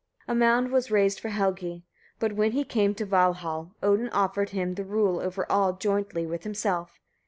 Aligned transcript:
A 0.27 0.33
mound 0.33 0.71
was 0.71 0.89
raised 0.89 1.19
for 1.19 1.29
Helgi; 1.29 1.83
but 2.17 2.33
when 2.33 2.53
he 2.53 2.63
came 2.63 2.95
to 2.95 3.05
Valhall, 3.05 3.75
Odin 3.83 4.09
offered 4.09 4.49
him 4.49 4.73
the 4.73 4.83
rule 4.83 5.19
over 5.19 5.45
all 5.51 5.73
jointly 5.73 6.25
with 6.25 6.41
himself. 6.43 6.99